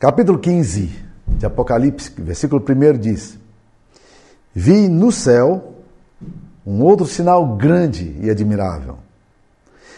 [0.00, 0.90] Capítulo 15
[1.26, 3.38] de Apocalipse, versículo 1 diz:
[4.54, 5.74] Vi no céu
[6.66, 8.96] um outro sinal grande e admirável.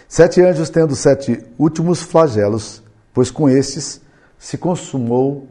[0.09, 2.83] Sete anjos tendo sete últimos flagelos,
[3.15, 4.01] pois com estes
[4.41, 5.47] se consumou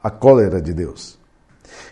[0.00, 1.18] a cólera de Deus.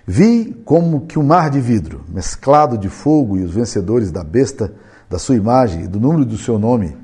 [0.06, 4.72] Vi como que um mar de vidro, mesclado de fogo, e os vencedores da besta,
[5.10, 6.96] da sua imagem e do número do seu nome,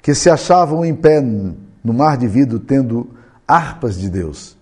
[0.00, 3.14] que se achavam em pé no mar de vidro, tendo
[3.46, 4.56] harpas de Deus.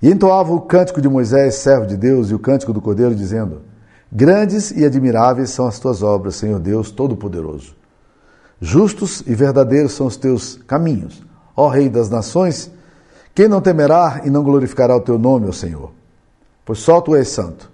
[0.00, 3.62] E entoavam o cântico de Moisés, servo de Deus, e o cântico do Cordeiro, dizendo:
[4.10, 7.74] Grandes e admiráveis são as tuas obras, Senhor Deus Todo-Poderoso.
[8.60, 11.22] Justos e verdadeiros são os teus caminhos,
[11.56, 12.70] ó Rei das nações.
[13.34, 15.92] Quem não temerá e não glorificará o teu nome, ó Senhor?
[16.64, 17.70] Pois só tu és santo.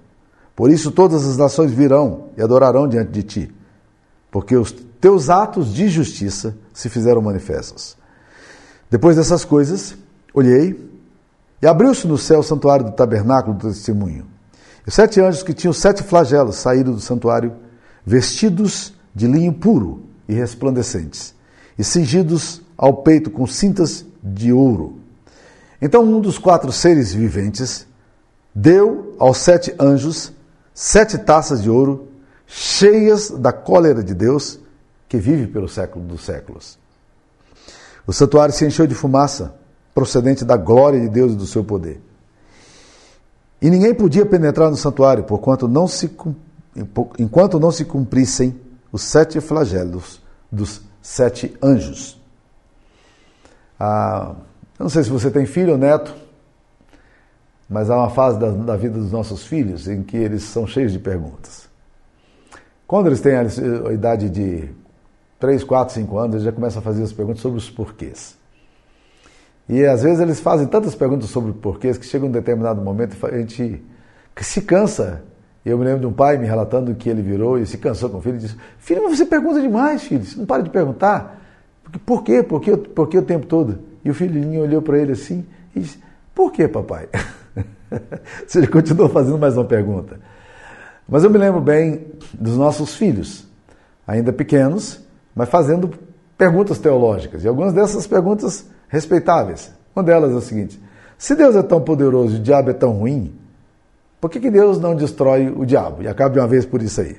[0.56, 3.54] Por isso todas as nações virão e adorarão diante de ti,
[4.30, 7.96] porque os teus atos de justiça se fizeram manifestos.
[8.90, 9.94] Depois dessas coisas,
[10.34, 10.90] olhei
[11.62, 14.26] e abriu-se no céu o santuário do tabernáculo do testemunho.
[14.86, 17.54] E os sete anjos que tinham sete flagelos saíram do santuário,
[18.04, 21.34] vestidos de linho puro e resplandecentes,
[21.78, 24.98] e cingidos ao peito com cintas de ouro.
[25.80, 27.86] Então um dos quatro seres viventes
[28.54, 30.32] deu aos sete anjos
[30.80, 32.08] sete taças de ouro,
[32.46, 34.58] cheias da cólera de Deus,
[35.06, 36.78] que vive pelo século dos séculos.
[38.06, 39.54] O santuário se encheu de fumaça,
[40.00, 42.00] procedente da glória de Deus e do seu poder.
[43.60, 46.10] E ninguém podia penetrar no santuário, porquanto não se,
[47.18, 48.58] enquanto não se cumprissem
[48.90, 52.18] os sete flagelos dos sete anjos.
[53.78, 54.34] Ah,
[54.78, 56.14] eu não sei se você tem filho ou neto,
[57.68, 60.92] mas há uma fase da, da, vida dos nossos filhos em que eles são cheios
[60.92, 61.68] de perguntas.
[62.86, 63.42] Quando eles têm a,
[63.86, 64.70] a idade de
[65.38, 68.39] 3, 4, 5 anos, eles já começam a fazer as perguntas sobre os porquês.
[69.70, 73.26] E às vezes eles fazem tantas perguntas sobre porquês que chega um determinado momento e
[73.26, 73.80] a gente
[74.40, 75.22] se cansa.
[75.64, 78.18] Eu me lembro de um pai me relatando que ele virou e se cansou com
[78.18, 81.40] o filho e disse: Filho, você pergunta demais, filho, você não para de perguntar.
[82.04, 82.42] Por quê?
[82.42, 83.78] Por quê, por quê o tempo todo?
[84.04, 85.46] E o filhinho olhou para ele assim
[85.76, 86.00] e disse:
[86.34, 87.08] Por que, papai?
[88.48, 90.18] Você continuou fazendo mais uma pergunta.
[91.08, 93.46] Mas eu me lembro bem dos nossos filhos,
[94.04, 95.00] ainda pequenos,
[95.32, 95.92] mas fazendo
[96.36, 97.44] perguntas teológicas.
[97.44, 99.72] E algumas dessas perguntas respeitáveis.
[99.96, 100.78] Uma delas é o seguinte:
[101.16, 103.32] se Deus é tão poderoso e o diabo é tão ruim,
[104.20, 107.00] por que, que Deus não destrói o diabo e acaba de uma vez por isso
[107.00, 107.16] aí?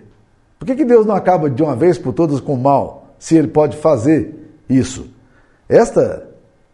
[0.60, 3.36] Por que, que Deus não acaba de uma vez por todas com o mal, se
[3.36, 5.10] ele pode fazer isso?
[5.68, 6.28] Esta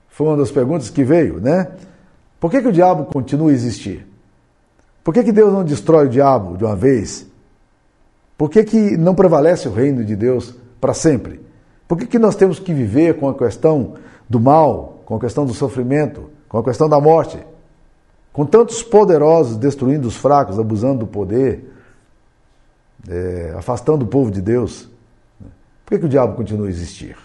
[0.10, 1.68] foi uma das perguntas que veio, né?
[2.40, 4.06] Por que, que o diabo continua a existir?
[5.04, 7.26] Por que, que Deus não destrói o diabo de uma vez?
[8.38, 11.40] Por que, que não prevalece o reino de Deus para sempre?
[11.88, 13.94] Por que, que nós temos que viver com a questão
[14.30, 17.40] do mal, com a questão do sofrimento, com a questão da morte?
[18.34, 21.74] Com tantos poderosos destruindo os fracos, abusando do poder,
[23.08, 24.90] é, afastando o povo de Deus,
[25.86, 27.18] por que, que o diabo continua a existir?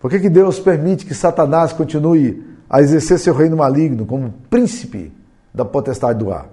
[0.00, 5.12] Por que, que Deus permite que Satanás continue a exercer seu reino maligno como príncipe
[5.54, 6.48] da potestade do ar?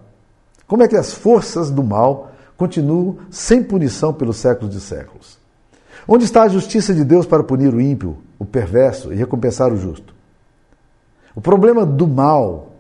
[0.67, 5.37] Como é que as forças do mal continuam sem punição pelos séculos de séculos?
[6.07, 9.77] Onde está a justiça de Deus para punir o ímpio, o perverso e recompensar o
[9.77, 10.15] justo?
[11.35, 12.71] O problema do mal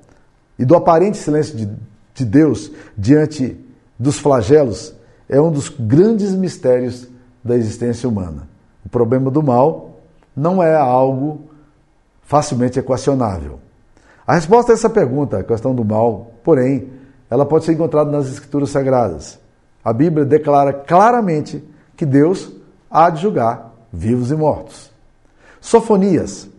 [0.57, 1.69] e do aparente silêncio de,
[2.15, 3.55] de Deus diante
[3.97, 4.95] dos flagelos
[5.29, 7.07] é um dos grandes mistérios
[7.43, 8.49] da existência humana.
[8.83, 9.99] O problema do mal
[10.35, 11.41] não é algo
[12.23, 13.59] facilmente equacionável.
[14.25, 16.89] A resposta a essa pergunta, a questão do mal, porém,
[17.29, 19.39] ela pode ser encontrada nas Escrituras Sagradas.
[19.85, 21.63] A Bíblia declara claramente
[21.95, 22.51] que Deus
[22.89, 24.90] há de julgar vivos e mortos.
[25.61, 26.49] Sofonias,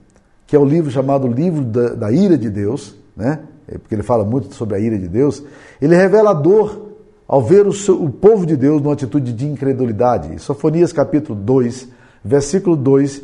[0.46, 3.40] que é o livro chamado Livro da, da Ira de Deus, né?
[3.68, 5.42] É porque ele fala muito sobre a ira de Deus,
[5.80, 6.90] ele revela a dor
[7.26, 10.38] ao ver o, seu, o povo de Deus numa atitude de incredulidade.
[10.40, 11.88] Sofonias capítulo 2,
[12.24, 13.22] versículo 2,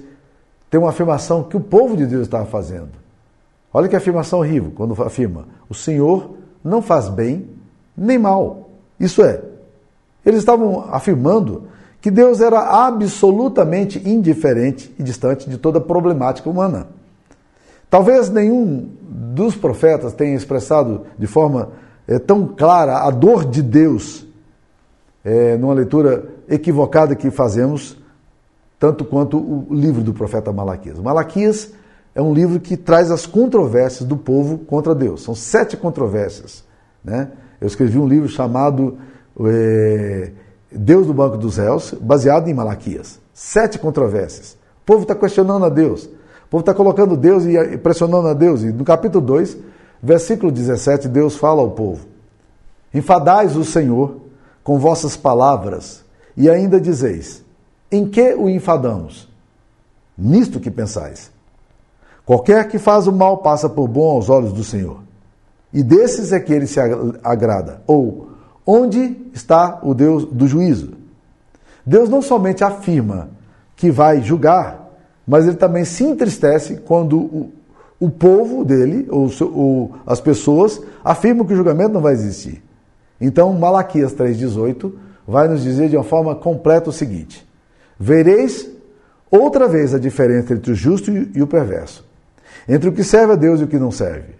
[0.70, 2.90] tem uma afirmação que o povo de Deus estava fazendo.
[3.72, 7.46] Olha que afirmação horrível, quando afirma: o Senhor não faz bem
[7.96, 8.70] nem mal.
[8.98, 9.42] Isso é,
[10.24, 11.64] eles estavam afirmando
[12.00, 16.86] que Deus era absolutamente indiferente e distante de toda problemática humana.
[17.90, 21.70] Talvez nenhum dos profetas tenha expressado de forma
[22.06, 24.26] é, tão clara a dor de Deus,
[25.24, 27.96] é, numa leitura equivocada que fazemos
[28.78, 30.98] tanto quanto o livro do profeta Malaquias.
[30.98, 31.72] Malaquias
[32.14, 35.22] é um livro que traz as controvérsias do povo contra Deus.
[35.22, 36.64] São sete controvérsias.
[37.02, 37.28] Né?
[37.60, 38.98] Eu escrevi um livro chamado
[39.40, 40.30] é,
[40.70, 43.18] Deus do Banco dos Réus, baseado em Malaquias.
[43.32, 44.52] Sete controvérsias.
[44.82, 46.04] O povo está questionando a Deus.
[46.04, 48.62] O povo está colocando Deus e pressionando a Deus.
[48.62, 49.56] E no capítulo 2,
[50.02, 52.06] Versículo 17, Deus fala ao povo:
[52.94, 54.16] Enfadais o Senhor
[54.62, 56.04] com vossas palavras,
[56.36, 57.42] e ainda dizeis:
[57.90, 59.28] Em que o enfadamos?
[60.16, 61.30] Nisto que pensais.
[62.24, 65.00] Qualquer que faz o mal passa por bom aos olhos do Senhor.
[65.72, 66.78] E desses é que ele se
[67.22, 67.82] agrada.
[67.86, 68.27] Ou,
[68.70, 70.92] onde está o Deus do juízo?
[71.86, 73.30] Deus não somente afirma
[73.74, 74.90] que vai julgar,
[75.26, 77.52] mas ele também se entristece quando o,
[77.98, 82.62] o povo dele, ou, ou as pessoas, afirmam que o julgamento não vai existir.
[83.18, 84.92] Então, Malaquias 3,18
[85.26, 87.48] vai nos dizer de uma forma completa o seguinte:
[87.98, 88.68] Vereis
[89.30, 92.06] outra vez a diferença entre o justo e o perverso,
[92.68, 94.34] entre o que serve a Deus e o que não serve.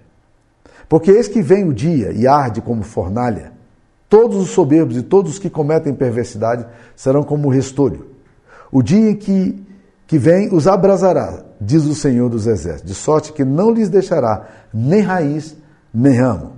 [0.87, 3.57] Porque eis que vem o dia e arde como fornalha.
[4.09, 6.67] Todos os soberbos e todos os que cometem perversidade
[6.97, 8.07] serão como restolho.
[8.73, 9.63] O dia em que,
[10.07, 14.47] que vem os abrasará, diz o Senhor dos Exércitos, de sorte que não lhes deixará
[14.73, 15.57] nem raiz,
[15.93, 16.53] nem ramo.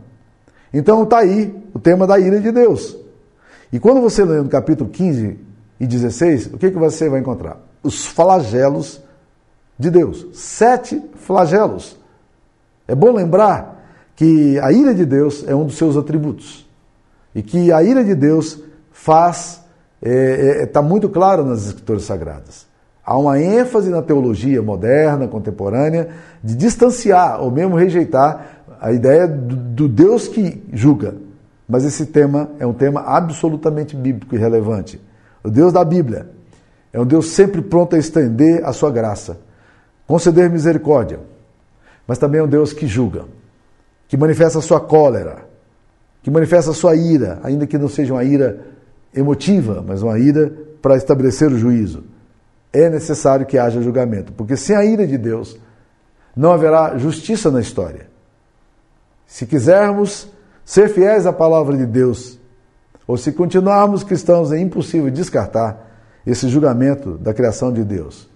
[0.72, 2.96] Então está aí o tema da ira de Deus.
[3.72, 5.38] E quando você lê no capítulo 15
[5.80, 7.58] e 16, o que, que você vai encontrar?
[7.82, 9.00] Os flagelos
[9.78, 10.26] de Deus.
[10.34, 11.98] Sete flagelos.
[12.86, 13.80] É bom lembrar
[14.14, 16.69] que a ira de Deus é um dos seus atributos.
[17.34, 18.60] E que a ira de Deus
[18.92, 19.62] faz,
[20.02, 22.66] está é, é, tá muito claro nas escrituras sagradas.
[23.04, 26.08] Há uma ênfase na teologia moderna, contemporânea,
[26.42, 31.14] de distanciar ou mesmo rejeitar a ideia do, do Deus que julga.
[31.68, 35.00] Mas esse tema é um tema absolutamente bíblico e relevante.
[35.42, 36.28] O Deus da Bíblia
[36.92, 39.38] é um Deus sempre pronto a estender a sua graça,
[40.06, 41.20] conceder misericórdia,
[42.06, 43.24] mas também é um Deus que julga
[44.10, 45.44] que manifesta a sua cólera,
[46.22, 48.60] que manifesta a sua ira, ainda que não seja uma ira
[49.14, 52.04] emotiva, mas uma ira para estabelecer o juízo.
[52.72, 55.58] É necessário que haja julgamento, porque sem a ira de Deus
[56.36, 58.08] não haverá justiça na história.
[59.26, 60.28] Se quisermos
[60.64, 62.38] ser fiéis à palavra de Deus,
[63.06, 65.88] ou se continuarmos cristãos, é impossível descartar
[66.24, 68.28] esse julgamento da criação de Deus.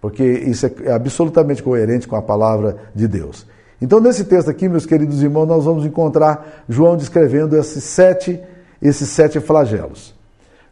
[0.00, 3.46] Porque isso é absolutamente coerente com a palavra de Deus.
[3.80, 8.40] Então, nesse texto aqui, meus queridos irmãos, nós vamos encontrar João descrevendo esses sete,
[8.82, 10.14] esses sete flagelos.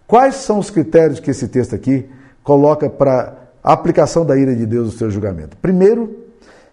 [0.07, 2.09] Quais são os critérios que esse texto aqui
[2.43, 5.57] coloca para a aplicação da ira de Deus no seu julgamento?
[5.57, 6.17] Primeiro,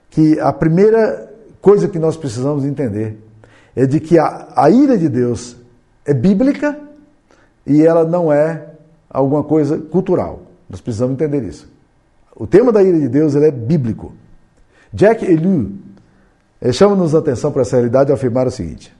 [0.09, 1.31] que a primeira
[1.61, 3.17] coisa que nós precisamos entender
[3.75, 5.55] é de que a, a ira de Deus
[6.05, 6.79] é bíblica
[7.65, 8.67] e ela não é
[9.09, 10.41] alguma coisa cultural.
[10.69, 11.71] Nós precisamos entender isso.
[12.35, 14.13] O tema da ira de Deus é bíblico.
[14.91, 15.71] Jack Elu,
[16.71, 18.95] chama-nos a atenção para essa realidade ao afirmar o seguinte: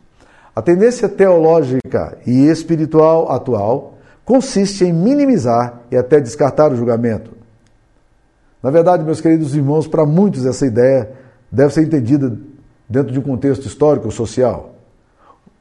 [0.56, 7.32] a tendência teológica e espiritual atual consiste em minimizar e até descartar o julgamento.
[8.62, 11.12] Na verdade, meus queridos irmãos, para muitos essa ideia
[11.52, 12.38] deve ser entendida
[12.88, 14.76] dentro de um contexto histórico social.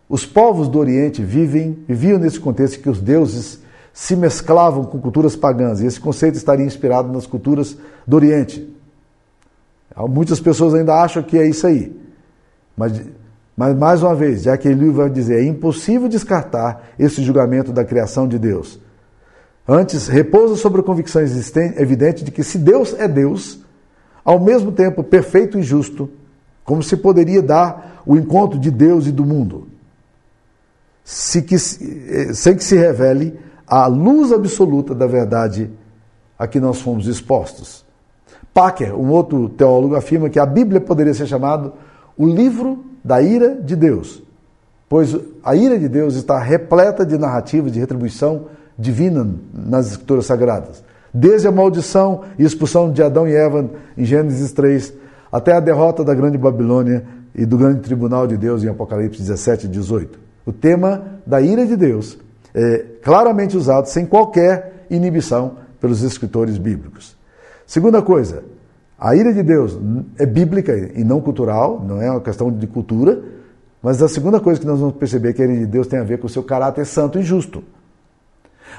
[0.09, 3.61] Os povos do Oriente vivem, viviam nesse contexto que os deuses
[3.93, 7.77] se mesclavam com culturas pagãs, e esse conceito estaria inspirado nas culturas
[8.07, 8.72] do Oriente.
[10.09, 11.95] Muitas pessoas ainda acham que é isso aí.
[12.77, 13.01] Mas,
[13.57, 17.85] mas mais uma vez, já que ele vai dizer, é impossível descartar esse julgamento da
[17.85, 18.81] criação de Deus.
[19.67, 23.61] Antes, repousa sobre a convicção evidente de que se Deus é Deus,
[24.25, 26.11] ao mesmo tempo perfeito e justo,
[26.65, 29.69] como se poderia dar o encontro de Deus e do mundo,
[31.05, 35.71] se que, eh, sem que se revele a luz absoluta da verdade
[36.39, 37.85] a que nós fomos expostos.
[38.55, 41.73] Packer, um outro teólogo, afirma que a Bíblia poderia ser chamado
[42.17, 44.23] o livro da ira de Deus,
[44.89, 48.47] pois a ira de Deus está repleta de narrativas de retribuição
[48.79, 50.85] divina nas escrituras sagradas.
[51.13, 54.93] Desde a maldição e expulsão de Adão e Eva em Gênesis 3,
[55.31, 57.05] até a derrota da grande Babilônia
[57.35, 60.19] e do grande tribunal de Deus em Apocalipse 17 e 18.
[60.45, 62.19] O tema da ira de Deus
[62.55, 67.17] é claramente usado sem qualquer inibição pelos escritores bíblicos.
[67.73, 68.45] Segunda coisa,
[68.99, 69.79] a ira de Deus
[70.19, 73.23] é bíblica e não cultural, não é uma questão de cultura,
[73.83, 75.99] mas a segunda coisa que nós vamos perceber é que a ira de Deus tem
[75.99, 77.65] a ver com o seu caráter santo e justo.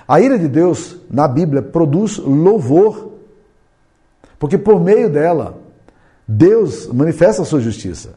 [0.08, 3.14] A ira de Deus, na Bíblia, produz louvor,
[4.38, 5.58] porque por meio dela,
[6.28, 8.14] Deus manifesta a sua justiça.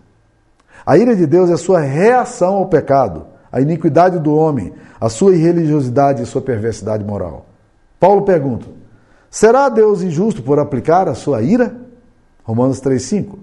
[0.84, 5.08] A ira de Deus é a sua reação ao pecado, à iniquidade do homem, à
[5.08, 7.46] sua irreligiosidade e sua perversidade moral.
[7.98, 8.66] Paulo pergunta:
[9.36, 11.76] Será Deus injusto por aplicar a sua ira?
[12.42, 13.38] Romanos 3,5.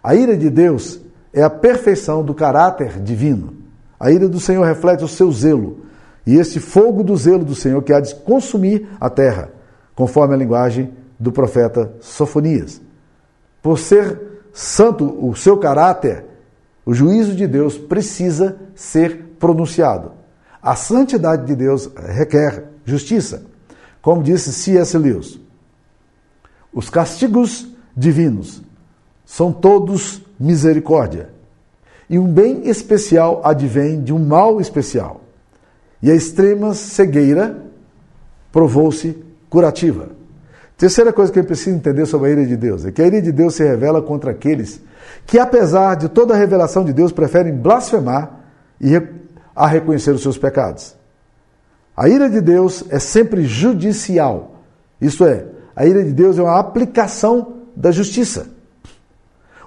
[0.00, 1.00] A ira de Deus
[1.32, 3.52] é a perfeição do caráter divino.
[3.98, 5.80] A ira do Senhor reflete o seu zelo,
[6.24, 9.50] e esse fogo do zelo do Senhor que há de consumir a terra,
[9.92, 12.80] conforme a linguagem do profeta Sofonias.
[13.60, 14.20] Por ser
[14.52, 16.26] santo o seu caráter,
[16.86, 20.12] O juízo de Deus precisa ser pronunciado.
[20.62, 23.57] A santidade de Deus requer justiça.
[24.00, 24.96] Como disse C.S.
[24.96, 25.40] Lewis,
[26.72, 28.62] os castigos divinos
[29.24, 31.30] são todos misericórdia,
[32.08, 35.22] e um bem especial advém de um mal especial,
[36.02, 37.64] e a extrema cegueira
[38.52, 39.16] provou-se
[39.50, 40.10] curativa.
[40.76, 43.06] Terceira coisa que a gente precisa entender sobre a ira de Deus é que a
[43.06, 44.80] ira de Deus se revela contra aqueles
[45.26, 48.40] que, apesar de toda a revelação de Deus, preferem blasfemar
[48.80, 48.94] e
[49.56, 50.97] a reconhecer os seus pecados.
[51.98, 54.52] A ira de Deus é sempre judicial,
[55.00, 58.46] isto é, a ira de Deus é uma aplicação da justiça.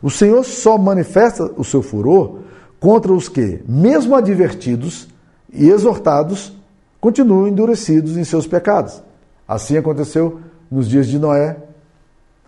[0.01, 2.39] O Senhor só manifesta o seu furor
[2.79, 5.09] contra os que, mesmo advertidos
[5.51, 6.55] e exortados,
[7.01, 9.03] continuam endurecidos em seus pecados.
[9.45, 10.39] Assim aconteceu
[10.71, 11.57] nos dias de Noé.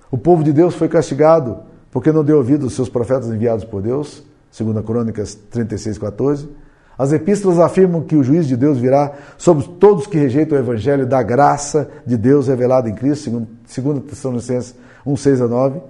[0.09, 1.57] O povo de Deus foi castigado
[1.91, 6.62] porque não deu ouvido aos seus profetas enviados por Deus, segundo a Crônicas 36, 14.
[6.97, 11.05] As epístolas afirmam que o juízo de Deus virá sobre todos que rejeitam o evangelho
[11.05, 15.81] da graça de Deus revelada em Cristo, segundo, segundo Tessalonicenses 1, 6 a 9.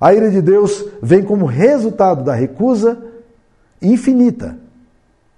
[0.00, 2.98] A ira de Deus vem como resultado da recusa
[3.80, 4.56] infinita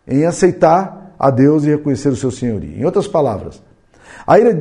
[0.07, 2.79] em aceitar a Deus e reconhecer o seu senhorio.
[2.79, 3.61] Em outras palavras,
[4.27, 4.55] a ira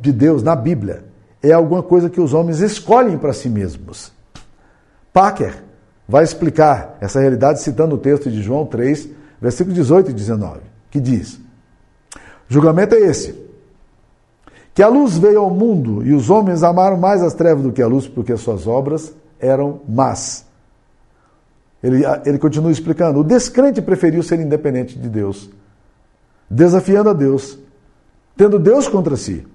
[0.00, 1.04] de Deus na Bíblia
[1.42, 4.12] é alguma coisa que os homens escolhem para si mesmos.
[5.12, 5.62] Packer
[6.06, 9.08] vai explicar essa realidade citando o texto de João 3,
[9.40, 11.40] versículos 18 e 19, que diz:
[12.48, 13.34] Julgamento é esse:
[14.74, 17.82] que a luz veio ao mundo e os homens amaram mais as trevas do que
[17.82, 20.44] a luz, porque suas obras eram más.
[21.82, 25.50] Ele, ele continua explicando: o descrente preferiu ser independente de Deus,
[26.48, 27.58] desafiando a Deus,
[28.36, 29.46] tendo Deus contra si.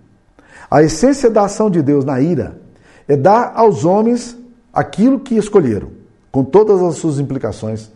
[0.70, 2.60] A essência da ação de Deus na ira
[3.08, 4.38] é dar aos homens
[4.74, 5.90] aquilo que escolheram,
[6.32, 7.92] com todas as suas implicações,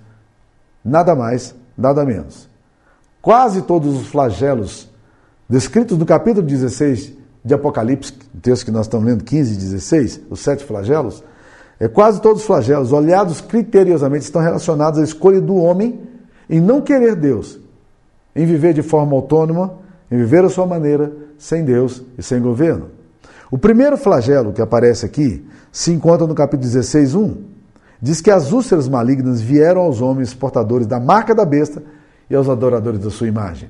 [0.85, 2.49] nada mais, nada menos.
[3.21, 4.89] Quase todos os flagelos
[5.47, 10.21] descritos no capítulo 16 de Apocalipse, o texto que nós estamos lendo, 15 e 16,
[10.29, 11.23] os sete flagelos,
[11.79, 16.01] é, quase todos os flagelos, olhados criteriosamente, estão relacionados à escolha do homem
[16.49, 17.59] em não querer Deus,
[18.35, 19.75] em viver de forma autônoma,
[20.11, 22.89] em viver a sua maneira, sem Deus e sem governo.
[23.49, 27.37] O primeiro flagelo que aparece aqui se encontra no capítulo 16, 1.
[28.01, 31.83] Diz que as úlceras malignas vieram aos homens portadores da marca da besta
[32.29, 33.69] e aos adoradores da sua imagem.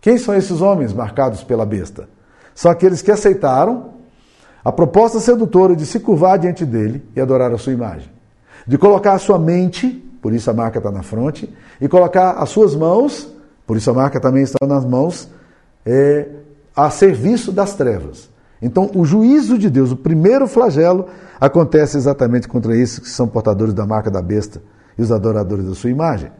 [0.00, 2.08] Quem são esses homens marcados pela besta?
[2.54, 3.90] São aqueles que aceitaram
[4.64, 8.10] a proposta sedutora de se curvar diante dele e adorar a sua imagem.
[8.66, 9.88] De colocar a sua mente,
[10.20, 13.32] por isso a marca está na fronte, e colocar as suas mãos,
[13.66, 15.28] por isso a marca também está nas mãos,
[15.84, 16.28] é,
[16.74, 18.28] a serviço das trevas.
[18.60, 21.06] Então, o juízo de Deus, o primeiro flagelo,
[21.40, 24.60] acontece exatamente contra esses que são portadores da marca da besta
[24.98, 26.30] e os adoradores da sua imagem.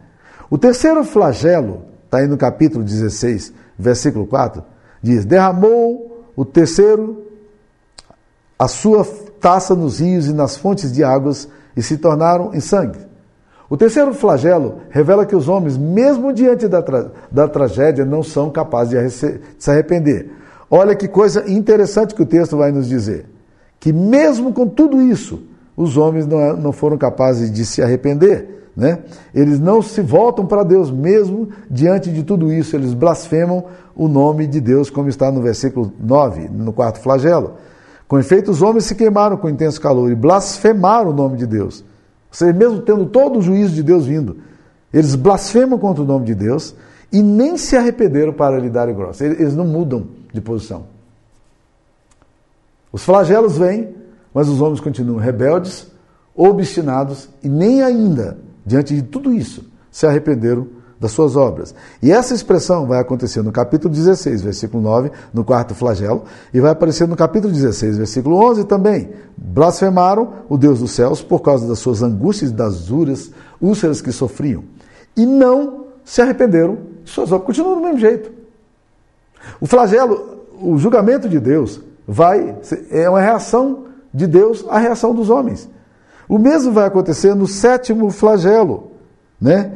[0.51, 4.63] O terceiro flagelo, está aí no capítulo 16, versículo 4,
[5.03, 7.25] diz: Derramou o terceiro
[8.59, 9.07] a sua
[9.41, 12.99] taça nos rios e nas fontes de águas e se tornaram em sangue.
[13.71, 18.51] O terceiro flagelo revela que os homens, mesmo diante da, tra da tragédia, não são
[18.51, 20.31] capazes de, de se arrepender.
[20.71, 23.27] Olha que coisa interessante que o texto vai nos dizer.
[23.81, 25.43] Que mesmo com tudo isso,
[25.77, 28.71] os homens não, não foram capazes de se arrepender.
[28.77, 29.01] Né?
[29.35, 33.65] Eles não se voltam para Deus, mesmo diante de tudo isso, eles blasfemam
[33.97, 37.55] o nome de Deus, como está no versículo 9, no quarto flagelo.
[38.07, 41.85] Com efeito, os homens se queimaram com intenso calor e blasfemaram o nome de Deus.
[42.41, 44.37] Ou mesmo tendo todo o juízo de Deus vindo,
[44.93, 46.75] eles blasfemam contra o nome de Deus
[47.13, 49.25] e nem se arrependeram para lhe darem grossa.
[49.25, 50.85] Eles não mudam de posição.
[52.93, 53.95] Os flagelos vêm,
[54.33, 55.89] mas os homens continuam rebeldes,
[56.35, 60.69] obstinados e nem ainda, diante de tudo isso, se arrependeram
[61.01, 61.75] das suas obras.
[62.03, 66.73] E essa expressão vai acontecer no capítulo 16, versículo 9, no quarto flagelo, e vai
[66.73, 69.11] aparecer no capítulo 16, versículo 11 também.
[69.37, 72.91] Blasfemaram o Deus dos céus por causa das suas angústias e das
[73.61, 74.65] úlceras que sofriam.
[75.17, 76.79] E não se arrependeram
[77.17, 77.43] obras.
[77.43, 78.31] Continuam do mesmo jeito.
[79.61, 82.57] O flagelo, o julgamento de Deus, vai
[82.91, 85.69] é uma reação de Deus à reação dos homens.
[86.29, 88.93] O mesmo vai acontecer no sétimo flagelo,
[89.41, 89.73] né?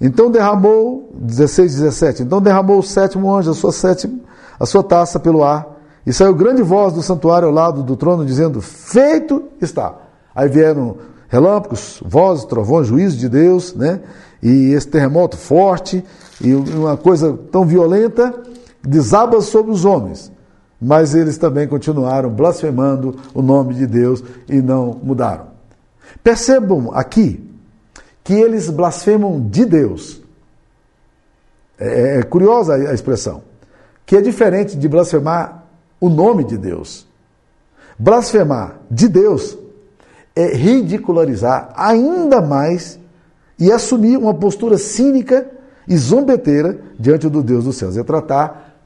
[0.00, 4.18] Então derramou, 16, 17, então derramou o sétimo anjo a sua, sétima,
[4.58, 8.24] a sua taça pelo ar, e saiu grande voz do santuário ao lado do trono,
[8.24, 9.94] dizendo: Feito está.
[10.34, 10.96] Aí vieram
[11.28, 14.00] relâmpagos, vozes, trovões, juízo de Deus, né?
[14.42, 16.04] E esse terremoto forte,
[16.40, 18.34] e uma coisa tão violenta,
[18.82, 20.32] desaba sobre os homens.
[20.80, 25.48] Mas eles também continuaram blasfemando o nome de Deus e não mudaram.
[26.24, 27.46] Percebam aqui
[28.24, 30.22] que eles blasfemam de Deus.
[31.78, 33.42] É, é curiosa a expressão.
[34.06, 35.64] Que é diferente de blasfemar
[36.00, 37.06] o nome de Deus.
[37.98, 39.58] Blasfemar de Deus
[40.34, 42.99] é ridicularizar ainda mais
[43.60, 45.46] e assumir uma postura cínica
[45.86, 47.96] e zombeteira diante do Deus dos céus.
[47.96, 48.80] É tratar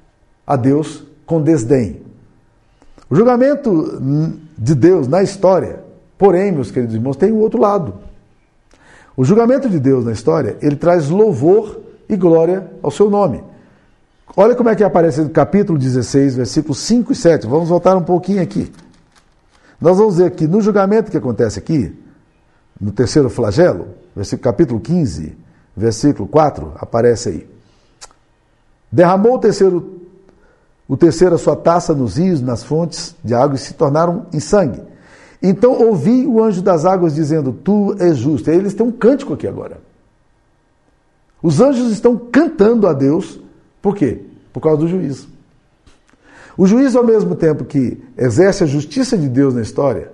[0.45, 2.03] a Deus com desdém.
[3.09, 4.03] O julgamento
[4.59, 5.85] de Deus na história,
[6.19, 7.95] porém, meus queridos irmãos, tem o um outro lado.
[9.17, 13.45] O julgamento de Deus na história, ele traz louvor e glória ao seu nome.
[14.37, 17.47] Olha como é que aparece no capítulo 16, versículos 5 e 7.
[17.47, 18.73] Vamos voltar um pouquinho aqui.
[19.81, 21.95] Nós vamos ver que no julgamento que acontece aqui,
[22.81, 23.89] no terceiro flagelo,
[24.41, 25.37] capítulo 15,
[25.77, 27.49] versículo 4, aparece aí.
[28.91, 30.01] Derramou o terceiro,
[30.87, 34.41] o terceiro a sua taça nos rios, nas fontes de água e se tornaram em
[34.41, 34.83] sangue.
[35.43, 38.51] Então ouvi o anjo das águas dizendo: Tu és justo.
[38.51, 39.79] E eles têm um cântico aqui agora.
[41.43, 43.39] Os anjos estão cantando a Deus,
[43.83, 44.23] por quê?
[44.53, 45.29] Por causa do juízo.
[46.57, 50.11] O juízo, ao mesmo tempo que exerce a justiça de Deus na história,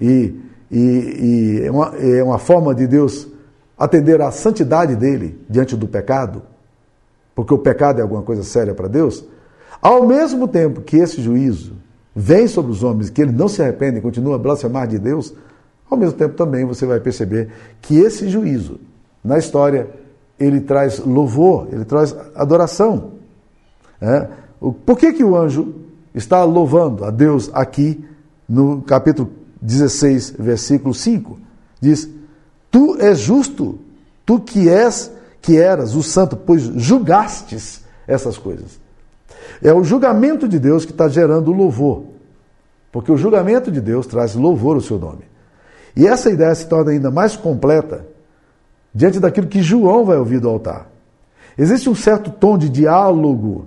[0.00, 0.34] e,
[0.70, 3.28] e, e é, uma, é uma forma de Deus
[3.76, 6.42] atender à santidade dele diante do pecado,
[7.34, 9.24] porque o pecado é alguma coisa séria para Deus,
[9.80, 11.74] ao mesmo tempo que esse juízo
[12.14, 15.32] vem sobre os homens, que eles não se arrependem, continuam a blasfemar de Deus,
[15.88, 17.48] ao mesmo tempo também você vai perceber
[17.80, 18.80] que esse juízo,
[19.22, 19.88] na história,
[20.38, 23.12] ele traz louvor, ele traz adoração.
[24.00, 24.28] É?
[24.60, 25.74] Por que, que o anjo
[26.14, 28.04] está louvando a Deus aqui
[28.48, 31.38] no capítulo 16, versículo 5?
[31.80, 32.08] Diz:
[32.70, 33.78] Tu és justo,
[34.24, 35.10] tu que és,
[35.40, 38.80] que eras o santo, pois julgastes essas coisas.
[39.62, 42.04] É o julgamento de Deus que está gerando louvor.
[42.92, 45.22] Porque o julgamento de Deus traz louvor ao seu nome.
[45.96, 48.06] E essa ideia se torna ainda mais completa
[48.94, 50.88] diante daquilo que João vai ouvir do altar.
[51.56, 53.66] Existe um certo tom de diálogo,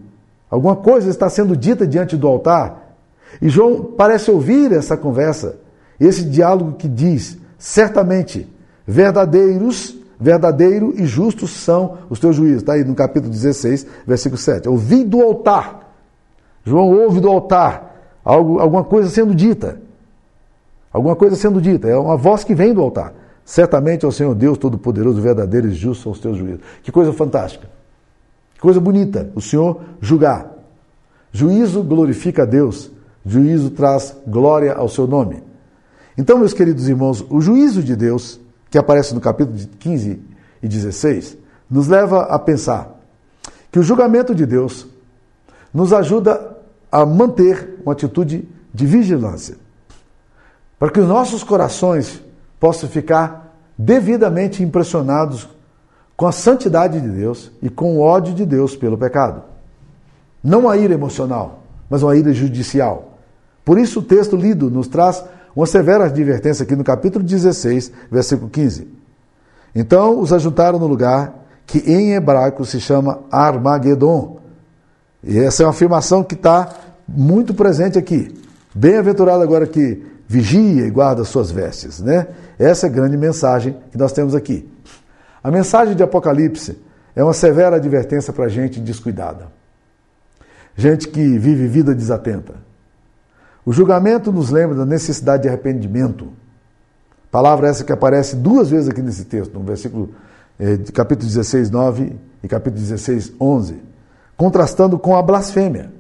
[0.50, 2.96] alguma coisa está sendo dita diante do altar,
[3.42, 5.58] e João parece ouvir essa conversa,
[6.06, 8.48] esse diálogo que diz: certamente,
[8.86, 12.62] verdadeiros verdadeiro e justos são os teus juízos.
[12.62, 14.70] Está aí no capítulo 16, versículo 7.
[14.70, 15.92] Ouvi do altar.
[16.64, 17.92] João ouve do altar
[18.24, 19.82] algo, alguma coisa sendo dita.
[20.94, 21.88] Alguma coisa sendo dita.
[21.88, 23.16] É uma voz que vem do altar.
[23.44, 26.62] Certamente ao Senhor Deus Todo-Poderoso, verdadeiro e justo são os teus juízos.
[26.84, 27.68] Que coisa fantástica.
[28.54, 29.32] Que coisa bonita.
[29.34, 30.52] O Senhor julgar.
[31.32, 32.92] Juízo glorifica a Deus.
[33.26, 35.42] Juízo traz glória ao seu nome.
[36.22, 40.22] Então, meus queridos irmãos, o juízo de Deus que aparece no capítulo 15
[40.62, 41.36] e 16,
[41.68, 42.96] nos leva a pensar
[43.72, 44.86] que o julgamento de Deus
[45.74, 46.58] nos ajuda
[46.92, 49.58] a manter uma atitude de vigilância,
[50.78, 52.22] para que os nossos corações
[52.60, 55.50] possam ficar devidamente impressionados
[56.16, 59.42] com a santidade de Deus e com o ódio de Deus pelo pecado.
[60.44, 63.18] Não a ira emocional, mas uma ira judicial.
[63.66, 68.50] Por isso o texto lido nos traz uma severa advertência aqui no capítulo 16, versículo
[68.50, 68.88] 15.
[69.76, 71.34] Então os ajuntaram no lugar
[71.66, 74.40] que em hebraico se chama Armagedon.
[75.24, 76.70] E essa é uma afirmação que está
[77.08, 78.34] muito presente aqui.
[78.74, 82.28] Bem-aventurado agora que vigia e guarda suas vestes, né?
[82.58, 84.70] Essa é a grande mensagem que nós temos aqui.
[85.44, 86.78] A mensagem de Apocalipse
[87.16, 89.48] é uma severa advertência para gente descuidada.
[90.76, 92.71] Gente que vive vida desatenta
[93.66, 96.30] o julgamento nos lembra da necessidade de arrependimento.
[97.30, 100.10] Palavra essa que aparece duas vezes aqui nesse texto, no versículo
[100.60, 103.82] eh, de capítulo 16, 9 e capítulo 16, 11,
[104.36, 105.92] contrastando com a blasfêmia.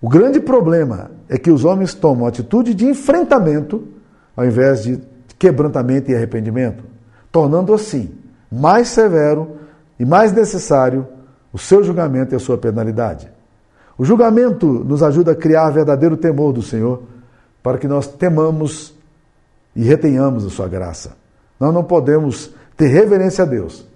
[0.00, 3.88] O grande problema é que os homens tomam atitude de enfrentamento
[4.36, 5.00] ao invés de
[5.38, 6.84] quebrantamento e arrependimento,
[7.30, 8.10] tornando assim
[8.50, 9.56] mais severo
[9.98, 11.06] e mais necessário
[11.52, 13.30] o seu julgamento e a sua penalidade.
[13.96, 17.02] O julgamento nos ajuda a criar verdadeiro temor do Senhor,
[17.62, 18.94] para que nós temamos
[19.74, 21.16] e retenhamos a sua graça.
[21.58, 23.86] Nós não podemos ter reverência a Deus,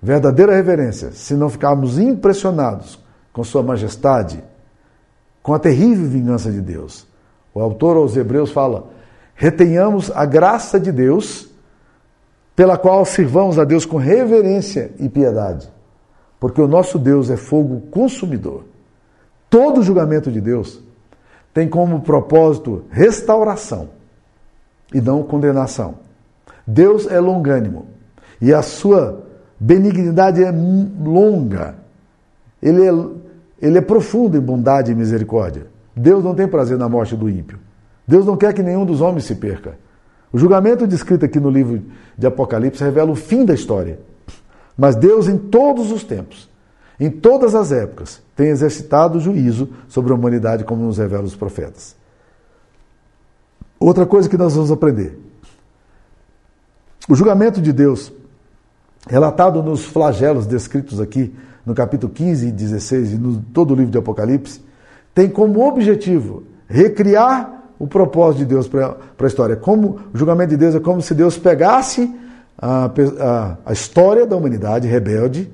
[0.00, 2.98] verdadeira reverência, se não ficarmos impressionados
[3.32, 4.42] com Sua majestade,
[5.42, 7.06] com a terrível vingança de Deus.
[7.52, 8.88] O autor aos Hebreus fala:
[9.34, 11.50] retenhamos a graça de Deus,
[12.56, 15.75] pela qual sirvamos a Deus com reverência e piedade
[16.38, 18.64] porque o nosso Deus é fogo consumidor.
[19.48, 20.82] Todo julgamento de Deus
[21.54, 23.88] tem como propósito restauração
[24.92, 25.94] e não condenação.
[26.66, 27.86] Deus é longânimo
[28.40, 29.24] e a sua
[29.58, 31.76] benignidade é longa.
[32.62, 32.92] Ele é,
[33.60, 35.66] ele é profundo em bondade e misericórdia.
[35.94, 37.58] Deus não tem prazer na morte do ímpio.
[38.06, 39.78] Deus não quer que nenhum dos homens se perca.
[40.32, 41.82] O julgamento descrito aqui no livro
[42.16, 43.98] de Apocalipse revela o fim da história.
[44.76, 46.48] Mas Deus, em todos os tempos,
[46.98, 51.96] em todas as épocas, tem exercitado juízo sobre a humanidade, como nos revelam os profetas.
[53.78, 55.18] Outra coisa que nós vamos aprender:
[57.08, 58.12] o julgamento de Deus,
[59.06, 61.34] relatado nos flagelos descritos aqui
[61.64, 64.62] no capítulo 15 e 16 e no todo o livro de Apocalipse,
[65.14, 69.56] tem como objetivo recriar o propósito de Deus para a história.
[69.56, 72.14] Como o julgamento de Deus é como se Deus pegasse
[72.58, 75.50] a, a, a história da humanidade rebelde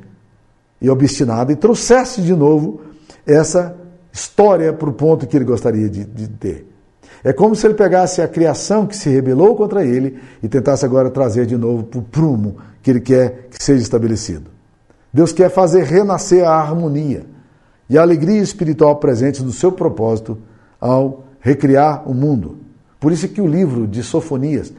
[0.80, 2.80] e obstinada e trouxesse de novo
[3.26, 3.76] essa
[4.12, 6.68] história para o ponto que ele gostaria de, de ter.
[7.24, 11.08] É como se ele pegasse a criação que se rebelou contra ele e tentasse agora
[11.08, 14.50] trazer de novo para o prumo que ele quer que seja estabelecido.
[15.12, 17.24] Deus quer fazer renascer a harmonia
[17.88, 20.38] e a alegria espiritual presente no seu propósito
[20.80, 22.58] ao recriar o mundo.
[22.98, 24.72] Por isso que o livro de Sofonias,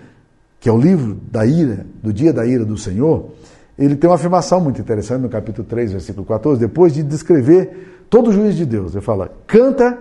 [0.64, 3.32] que é o livro da ira, do dia da ira do Senhor,
[3.78, 8.30] ele tem uma afirmação muito interessante no capítulo 3, versículo 14, depois de descrever todo
[8.30, 8.94] o juízo de Deus.
[8.94, 9.98] Ele fala: "Canta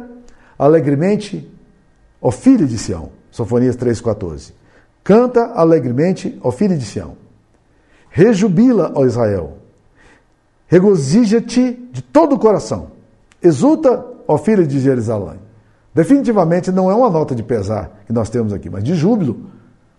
[0.57, 1.51] alegremente,
[2.20, 3.09] ó filho de Sião".
[3.29, 4.53] Sofonias 3:14.
[5.03, 7.16] Canta alegremente, ó filho de Sião.
[8.09, 9.59] Rejubila, ó Israel.
[10.68, 12.92] Regozija-te de todo o coração.
[13.42, 15.40] Exulta, ó filho de Jerusalém.
[15.92, 19.51] Definitivamente não é uma nota de pesar que nós temos aqui, mas de júbilo.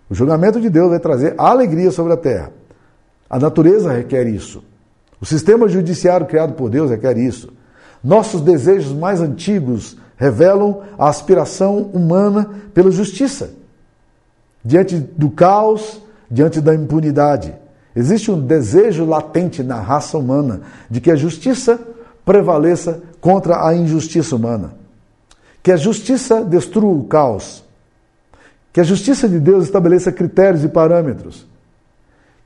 [0.10, 2.52] O julgamento de Deus vai trazer alegria sobre a terra.
[3.30, 4.64] A natureza requer isso.
[5.20, 7.52] O sistema judiciário criado por Deus requer isso.
[8.04, 13.52] Nossos desejos mais antigos revelam a aspiração humana pela justiça.
[14.64, 17.54] Diante do caos, diante da impunidade,
[17.96, 21.80] existe um desejo latente na raça humana de que a justiça
[22.26, 24.76] prevaleça contra a injustiça humana.
[25.62, 27.64] Que a justiça destrua o caos.
[28.74, 31.48] Que a justiça de Deus estabeleça critérios e parâmetros.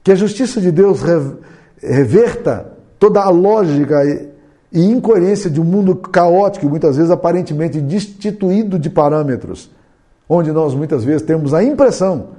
[0.04, 1.02] Que a justiça de Deus
[1.82, 4.04] reverta toda a lógica
[4.72, 9.72] e incoerência de um mundo caótico e muitas vezes aparentemente destituído de parâmetros,
[10.28, 12.30] onde nós muitas vezes temos a impressão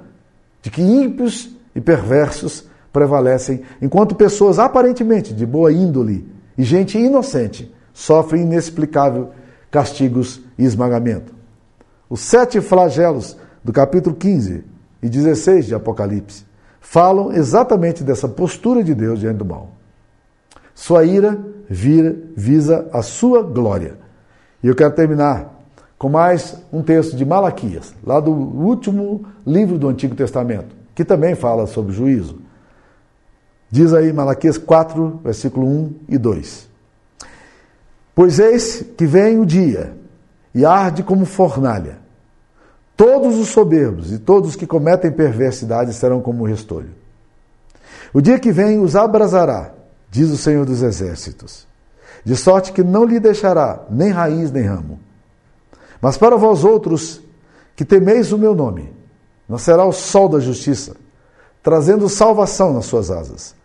[0.61, 7.73] de que ímpios e perversos prevalecem, enquanto pessoas aparentemente de boa índole e gente inocente
[7.93, 9.29] sofrem inexplicável
[9.71, 11.33] castigos e esmagamento.
[12.09, 14.63] Os sete flagelos do capítulo 15
[15.01, 16.45] e 16 de Apocalipse
[16.79, 19.71] falam exatamente dessa postura de Deus diante do mal.
[20.73, 21.37] Sua ira
[21.69, 23.97] vira, visa a sua glória.
[24.63, 25.59] E eu quero terminar
[25.97, 31.35] com mais um texto de Malaquias, lá do último livro do Antigo Testamento, que também
[31.35, 32.39] fala sobre juízo.
[33.69, 36.69] Diz aí Malaquias 4, versículo 1 e 2.
[38.15, 39.93] Pois eis que vem o dia
[40.55, 41.99] e arde como fornalha.
[42.99, 46.89] Todos os soberbos e todos os que cometem perversidade serão como restolho.
[48.13, 49.71] O dia que vem os abrasará,
[50.11, 51.65] diz o Senhor dos Exércitos,
[52.25, 54.99] de sorte que não lhe deixará nem raiz nem ramo.
[56.01, 57.21] Mas para vós outros
[57.73, 58.93] que temeis o meu nome,
[59.47, 60.97] nascerá o sol da justiça,
[61.63, 63.55] trazendo salvação nas suas asas.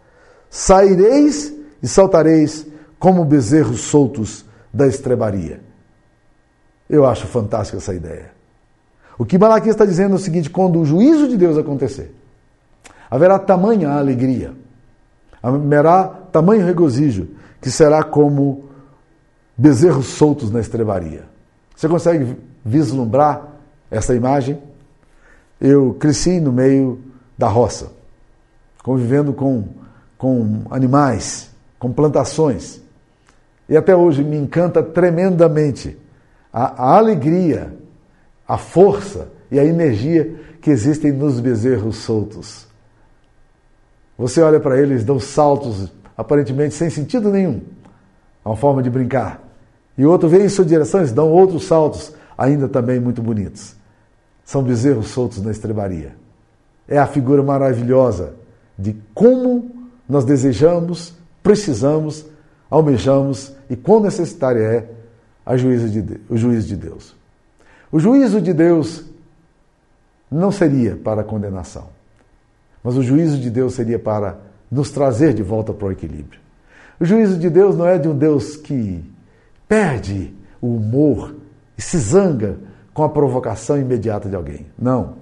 [0.48, 2.64] Saireis e saltareis
[3.00, 5.60] como bezerros soltos da estrebaria.
[6.88, 8.33] Eu acho fantástica essa ideia.
[9.18, 12.14] O que Malaquias está dizendo é o seguinte: quando o juízo de Deus acontecer,
[13.10, 14.52] haverá tamanha alegria,
[15.42, 17.28] haverá tamanho regozijo,
[17.60, 18.64] que será como
[19.56, 21.24] bezerros soltos na estrebaria.
[21.74, 23.48] Você consegue vislumbrar
[23.90, 24.60] essa imagem?
[25.60, 27.00] Eu cresci no meio
[27.38, 27.92] da roça,
[28.82, 29.64] convivendo com,
[30.18, 32.80] com animais, com plantações.
[33.68, 35.96] E até hoje me encanta tremendamente
[36.52, 37.72] a, a alegria,
[38.46, 42.66] a força e a energia que existem nos bezerros soltos.
[44.16, 47.60] Você olha para eles, dão saltos aparentemente sem sentido nenhum,
[48.44, 49.42] é uma forma de brincar.
[49.96, 53.74] E o outro vem em sua direção, eles dão outros saltos, ainda também muito bonitos.
[54.44, 56.16] São bezerros soltos na estrebaria.
[56.86, 58.34] É a figura maravilhosa
[58.78, 59.70] de como
[60.08, 62.26] nós desejamos, precisamos
[62.74, 64.88] almejamos e quão necessária é
[65.46, 67.14] a juízo de, o juízo de Deus.
[67.94, 69.04] O juízo de Deus
[70.28, 71.90] não seria para condenação,
[72.82, 74.36] mas o juízo de Deus seria para
[74.68, 76.40] nos trazer de volta para o equilíbrio.
[76.98, 79.00] O juízo de Deus não é de um Deus que
[79.68, 81.36] perde o humor
[81.78, 82.58] e se zanga
[82.92, 84.66] com a provocação imediata de alguém.
[84.76, 85.14] Não.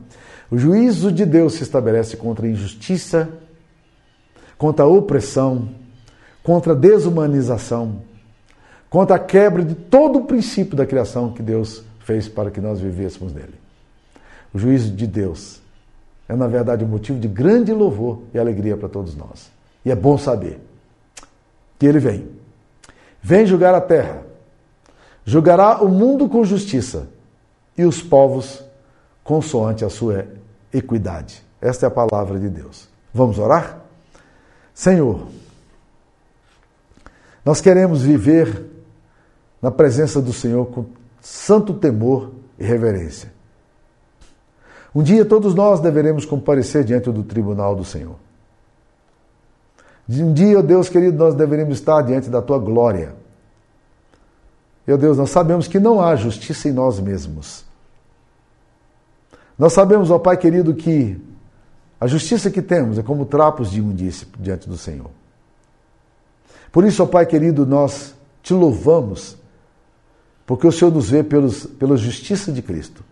[0.51, 3.29] O juízo de Deus se estabelece contra a injustiça,
[4.57, 5.69] contra a opressão,
[6.43, 8.01] contra a desumanização,
[8.89, 12.81] contra a quebra de todo o princípio da criação que Deus fez para que nós
[12.81, 13.55] vivêssemos nele.
[14.53, 15.63] O juízo de Deus
[16.29, 19.51] é, na verdade, um motivo de grande louvor e alegria para todos nós.
[19.85, 20.59] E é bom saber
[21.79, 22.29] que ele vem.
[23.21, 24.23] Vem julgar a terra,
[25.25, 27.09] julgará o mundo com justiça
[27.77, 28.65] e os povos
[29.23, 30.27] consoante a sua
[30.73, 31.45] equidade.
[31.61, 32.89] Esta é a palavra de Deus.
[33.13, 33.81] Vamos orar?
[34.75, 35.29] Senhor,
[37.45, 38.65] nós queremos viver
[39.61, 40.87] na presença do Senhor com
[41.23, 43.33] santo temor e reverência.
[44.95, 48.17] Um dia todos nós deveremos comparecer diante do tribunal do Senhor.
[50.11, 53.15] Um dia, Deus querido, nós deveremos estar diante da tua glória.
[54.87, 57.65] Meu Deus, nós sabemos que não há justiça em nós mesmos.
[59.57, 61.19] Nós sabemos, ó Pai querido, que
[62.01, 65.11] a justiça que temos é como trapos de imundície diante do Senhor.
[66.73, 69.37] Por isso, ó Pai querido, nós te louvamos,
[70.47, 73.05] porque o Senhor nos vê pelos, pela justiça de Cristo,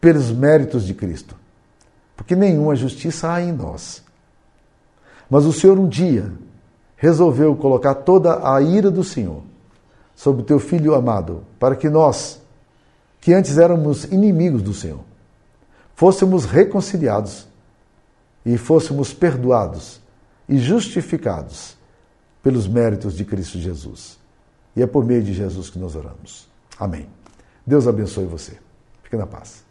[0.00, 1.36] pelos méritos de Cristo,
[2.16, 4.02] porque nenhuma justiça há em nós.
[5.30, 6.32] Mas o Senhor um dia
[6.96, 9.42] resolveu colocar toda a ira do Senhor
[10.16, 12.40] sobre o teu filho amado, para que nós,
[13.20, 15.00] que antes éramos inimigos do Senhor,
[15.94, 17.46] fôssemos reconciliados
[18.44, 20.00] e fôssemos perdoados
[20.48, 21.76] e justificados
[22.42, 24.17] pelos méritos de Cristo Jesus.
[24.78, 26.48] E é por meio de Jesus que nós oramos.
[26.78, 27.08] Amém.
[27.66, 28.56] Deus abençoe você.
[29.02, 29.67] Fique na paz.